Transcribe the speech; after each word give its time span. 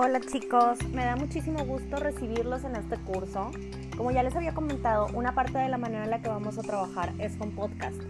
Hola 0.00 0.20
chicos, 0.20 0.78
me 0.92 1.04
da 1.04 1.16
muchísimo 1.16 1.64
gusto 1.64 1.96
recibirlos 1.96 2.62
en 2.62 2.76
este 2.76 2.96
curso. 2.98 3.50
Como 3.96 4.12
ya 4.12 4.22
les 4.22 4.36
había 4.36 4.54
comentado, 4.54 5.08
una 5.12 5.34
parte 5.34 5.58
de 5.58 5.68
la 5.68 5.76
manera 5.76 6.04
en 6.04 6.10
la 6.10 6.22
que 6.22 6.28
vamos 6.28 6.56
a 6.56 6.62
trabajar 6.62 7.12
es 7.18 7.36
con 7.36 7.50
podcast. 7.50 8.00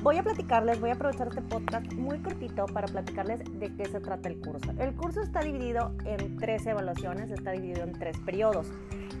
Voy 0.00 0.16
a 0.16 0.22
platicarles, 0.22 0.78
voy 0.78 0.90
a 0.90 0.92
aprovechar 0.92 1.26
este 1.26 1.42
podcast 1.42 1.92
muy 1.94 2.20
cortito 2.20 2.66
para 2.66 2.86
platicarles 2.86 3.40
de 3.58 3.74
qué 3.74 3.84
se 3.86 3.98
trata 3.98 4.28
el 4.28 4.40
curso. 4.40 4.70
El 4.78 4.94
curso 4.94 5.22
está 5.22 5.40
dividido 5.40 5.90
en 6.04 6.36
tres 6.36 6.64
evaluaciones, 6.66 7.32
está 7.32 7.50
dividido 7.50 7.82
en 7.82 7.94
tres 7.94 8.16
periodos. 8.20 8.70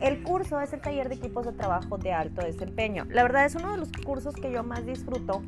El 0.00 0.24
curso 0.24 0.60
es 0.60 0.72
el 0.72 0.80
taller 0.80 1.10
de 1.10 1.14
equipos 1.14 1.46
de 1.46 1.52
trabajo 1.52 1.96
de 1.96 2.12
alto 2.12 2.42
desempeño. 2.42 3.06
La 3.10 3.22
verdad 3.22 3.44
es 3.44 3.54
uno 3.54 3.70
de 3.70 3.78
los 3.78 3.92
cursos 4.04 4.34
que 4.34 4.50
yo 4.50 4.64
más 4.64 4.84
disfruto 4.84 5.42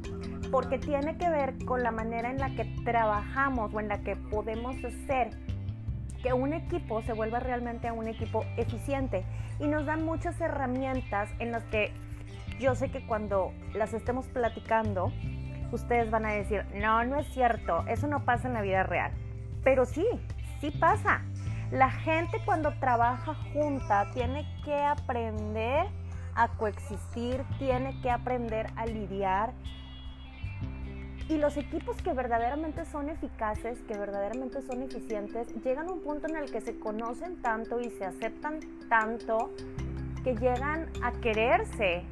porque 0.53 0.79
tiene 0.79 1.19
que 1.19 1.29
ver 1.29 1.57
con 1.65 1.83
la 1.83 1.91
manera 1.91 2.31
en 2.31 2.39
la 2.39 2.55
que 2.55 2.67
trabajamos 2.85 3.75
o 3.75 3.81
en 3.81 3.89
la 3.89 4.01
que 4.03 4.15
podemos 4.15 4.77
hacer 4.85 5.31
que 6.23 6.33
un 6.33 6.53
equipo 6.53 7.03
se 7.03 7.13
vuelva 7.13 7.41
realmente 7.41 7.91
un 7.91 8.09
equipo 8.09 8.45
eficiente 8.57 9.25
y 9.59 9.67
nos 9.67 9.87
da 9.87 9.97
muchas 9.97 10.41
herramientas 10.41 11.29
en 11.39 11.53
las 11.53 11.65
que 11.65 11.93
yo 12.61 12.75
sé 12.75 12.91
que 12.91 13.05
cuando 13.07 13.53
las 13.75 13.93
estemos 13.93 14.27
platicando, 14.29 15.13
ustedes 15.73 16.11
van 16.11 16.27
a 16.27 16.33
decir, 16.33 16.65
no, 16.75 17.05
no 17.05 17.19
es 17.19 17.27
cierto, 17.29 17.85
eso 17.89 18.07
no 18.07 18.25
pasa 18.25 18.49
en 18.49 18.55
la 18.55 18.63
vida 18.63 18.83
real. 18.85 19.13
Pero 19.65 19.85
sí, 19.85 20.07
sí 20.61 20.71
pasa. 20.71 21.23
La 21.71 21.91
gente 21.91 22.39
cuando 22.45 22.73
trabaja 22.79 23.35
junta 23.53 24.11
tiene 24.13 24.47
que 24.65 24.75
aprender 24.75 25.87
a 26.35 26.49
coexistir, 26.49 27.43
tiene 27.59 27.99
que 28.01 28.11
aprender 28.11 28.67
a 28.77 28.87
lidiar 28.87 29.53
y 31.33 31.39
los 31.39 31.57
equipos 31.57 31.97
que 32.03 32.13
verdaderamente 32.13 32.85
son 32.85 33.09
eficaces, 33.09 33.81
que 33.89 33.97
verdaderamente 33.97 34.61
son 34.61 34.83
eficientes, 34.83 35.49
llegan 35.65 35.89
a 35.89 35.93
un 35.93 36.01
punto 36.03 36.27
en 36.29 36.37
el 36.37 36.51
que 36.51 36.61
se 36.61 36.79
conocen 36.79 37.41
tanto 37.41 37.81
y 37.81 37.89
se 37.89 38.05
aceptan 38.05 38.61
tanto 38.91 39.51
que 40.25 40.35
llegan 40.35 40.91
a 41.03 41.13
quererse, 41.13 42.03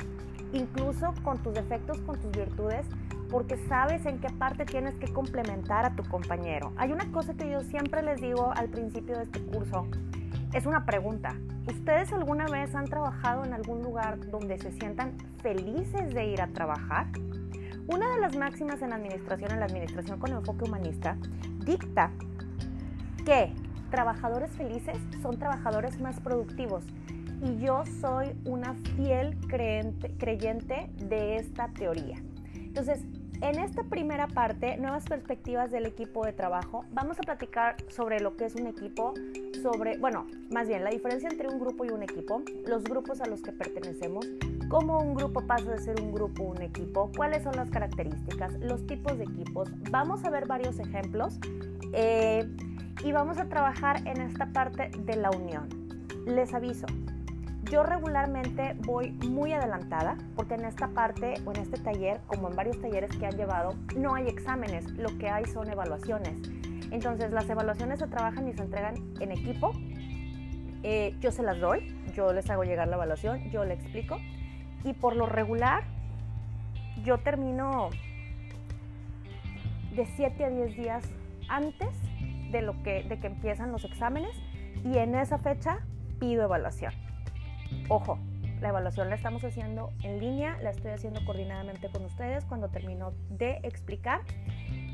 incluso 0.54 1.12
con 1.22 1.36
tus 1.42 1.52
defectos, 1.52 2.00
con 2.00 2.18
tus 2.18 2.30
virtudes, 2.30 2.86
porque 3.30 3.58
sabes 3.68 4.06
en 4.06 4.20
qué 4.20 4.30
parte 4.30 4.64
tienes 4.64 4.94
que 4.94 5.12
complementar 5.12 5.84
a 5.84 5.94
tu 5.94 6.02
compañero. 6.04 6.72
Hay 6.78 6.90
una 6.90 7.12
cosa 7.12 7.34
que 7.34 7.50
yo 7.50 7.60
siempre 7.60 8.02
les 8.02 8.22
digo 8.22 8.50
al 8.56 8.70
principio 8.70 9.18
de 9.18 9.24
este 9.24 9.40
curso, 9.40 9.86
es 10.54 10.64
una 10.64 10.86
pregunta. 10.86 11.36
¿Ustedes 11.68 12.10
alguna 12.14 12.46
vez 12.46 12.74
han 12.74 12.86
trabajado 12.86 13.44
en 13.44 13.52
algún 13.52 13.82
lugar 13.82 14.18
donde 14.30 14.58
se 14.58 14.72
sientan 14.72 15.12
felices 15.42 16.14
de 16.14 16.24
ir 16.24 16.40
a 16.40 16.46
trabajar? 16.46 17.06
Una 17.92 18.08
de 18.14 18.20
las 18.20 18.36
máximas 18.36 18.80
en 18.82 18.90
la 18.90 18.96
administración, 18.96 19.50
en 19.50 19.58
la 19.58 19.66
administración 19.66 20.20
con 20.20 20.30
enfoque 20.30 20.64
humanista, 20.64 21.16
dicta 21.64 22.12
que 23.26 23.52
trabajadores 23.90 24.52
felices 24.52 24.96
son 25.20 25.40
trabajadores 25.40 26.00
más 26.00 26.20
productivos. 26.20 26.84
Y 27.42 27.58
yo 27.58 27.82
soy 28.00 28.28
una 28.44 28.74
fiel 28.94 29.36
creyente 29.48 30.88
de 30.98 31.36
esta 31.36 31.66
teoría. 31.68 32.22
Entonces, 32.54 33.00
en 33.42 33.58
esta 33.58 33.82
primera 33.82 34.28
parte, 34.28 34.76
nuevas 34.76 35.04
perspectivas 35.06 35.72
del 35.72 35.86
equipo 35.86 36.24
de 36.24 36.32
trabajo, 36.32 36.84
vamos 36.92 37.18
a 37.18 37.22
platicar 37.22 37.74
sobre 37.88 38.20
lo 38.20 38.36
que 38.36 38.44
es 38.44 38.54
un 38.54 38.68
equipo, 38.68 39.14
sobre, 39.62 39.98
bueno, 39.98 40.26
más 40.50 40.68
bien 40.68 40.84
la 40.84 40.90
diferencia 40.90 41.28
entre 41.28 41.48
un 41.48 41.58
grupo 41.58 41.84
y 41.84 41.90
un 41.90 42.02
equipo, 42.02 42.42
los 42.66 42.84
grupos 42.84 43.20
a 43.20 43.26
los 43.26 43.42
que 43.42 43.52
pertenecemos, 43.52 44.26
cómo 44.68 44.98
un 44.98 45.14
grupo 45.14 45.46
pasa 45.46 45.70
de 45.72 45.78
ser 45.78 46.00
un 46.00 46.12
grupo 46.12 46.44
un 46.44 46.62
equipo, 46.62 47.10
cuáles 47.16 47.42
son 47.42 47.56
las 47.56 47.70
características, 47.70 48.54
los 48.60 48.86
tipos 48.86 49.18
de 49.18 49.24
equipos. 49.24 49.70
Vamos 49.90 50.24
a 50.24 50.30
ver 50.30 50.46
varios 50.46 50.78
ejemplos 50.78 51.38
eh, 51.92 52.48
y 53.04 53.12
vamos 53.12 53.38
a 53.38 53.48
trabajar 53.48 54.06
en 54.06 54.20
esta 54.20 54.52
parte 54.52 54.90
de 55.04 55.16
la 55.16 55.30
unión. 55.30 55.68
Les 56.26 56.52
aviso, 56.54 56.86
yo 57.70 57.82
regularmente 57.82 58.76
voy 58.84 59.12
muy 59.28 59.52
adelantada 59.52 60.16
porque 60.34 60.54
en 60.54 60.64
esta 60.64 60.88
parte 60.88 61.34
o 61.44 61.52
en 61.52 61.60
este 61.60 61.78
taller, 61.78 62.20
como 62.26 62.48
en 62.48 62.56
varios 62.56 62.80
talleres 62.80 63.16
que 63.16 63.26
han 63.26 63.36
llevado, 63.36 63.74
no 63.96 64.14
hay 64.14 64.28
exámenes, 64.28 64.90
lo 64.92 65.16
que 65.18 65.28
hay 65.28 65.44
son 65.44 65.70
evaluaciones. 65.70 66.34
Entonces 66.90 67.32
las 67.32 67.48
evaluaciones 67.48 67.98
se 67.98 68.06
trabajan 68.06 68.48
y 68.48 68.52
se 68.52 68.62
entregan 68.62 68.94
en 69.20 69.32
equipo. 69.32 69.72
Eh, 70.82 71.14
yo 71.20 71.30
se 71.30 71.42
las 71.42 71.60
doy, 71.60 71.94
yo 72.14 72.32
les 72.32 72.48
hago 72.50 72.64
llegar 72.64 72.88
la 72.88 72.96
evaluación, 72.96 73.50
yo 73.50 73.64
le 73.64 73.74
explico 73.74 74.18
y 74.82 74.94
por 74.94 75.14
lo 75.14 75.26
regular 75.26 75.84
yo 77.04 77.18
termino 77.18 77.90
de 79.94 80.06
7 80.06 80.44
a 80.44 80.50
10 80.50 80.76
días 80.76 81.04
antes 81.48 81.88
de, 82.50 82.62
lo 82.62 82.82
que, 82.82 83.02
de 83.04 83.18
que 83.18 83.26
empiezan 83.26 83.72
los 83.72 83.84
exámenes 83.84 84.34
y 84.84 84.98
en 84.98 85.14
esa 85.14 85.38
fecha 85.38 85.80
pido 86.18 86.44
evaluación. 86.44 86.92
Ojo, 87.88 88.18
la 88.60 88.68
evaluación 88.68 89.08
la 89.08 89.16
estamos 89.16 89.42
haciendo 89.44 89.90
en 90.02 90.20
línea, 90.20 90.58
la 90.62 90.70
estoy 90.70 90.90
haciendo 90.92 91.24
coordinadamente 91.24 91.88
con 91.90 92.04
ustedes 92.04 92.44
cuando 92.44 92.68
termino 92.68 93.12
de 93.30 93.60
explicar 93.62 94.20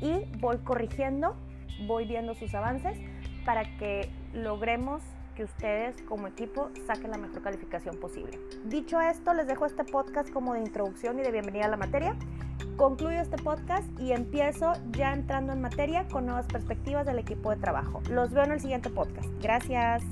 y 0.01 0.25
voy 0.39 0.57
corrigiendo, 0.59 1.35
voy 1.85 2.05
viendo 2.05 2.33
sus 2.35 2.53
avances 2.55 2.97
para 3.45 3.63
que 3.77 4.09
logremos 4.33 5.01
que 5.35 5.43
ustedes 5.43 6.01
como 6.01 6.27
equipo 6.27 6.71
saquen 6.87 7.11
la 7.11 7.17
mejor 7.17 7.43
calificación 7.43 7.99
posible. 7.99 8.39
Dicho 8.65 8.99
esto, 8.99 9.33
les 9.35 9.45
dejo 9.45 9.67
este 9.67 9.83
podcast 9.83 10.31
como 10.31 10.55
de 10.55 10.61
introducción 10.61 11.19
y 11.19 11.21
de 11.21 11.31
bienvenida 11.31 11.65
a 11.65 11.69
la 11.69 11.77
materia. 11.77 12.15
Concluyo 12.75 13.21
este 13.21 13.37
podcast 13.37 13.87
y 13.99 14.13
empiezo 14.13 14.73
ya 14.91 15.13
entrando 15.13 15.53
en 15.53 15.61
materia 15.61 16.07
con 16.07 16.25
nuevas 16.25 16.47
perspectivas 16.47 17.05
del 17.05 17.19
equipo 17.19 17.51
de 17.51 17.57
trabajo. 17.57 18.01
Los 18.09 18.31
veo 18.31 18.45
en 18.45 18.51
el 18.53 18.59
siguiente 18.59 18.89
podcast. 18.89 19.29
Gracias. 19.39 20.03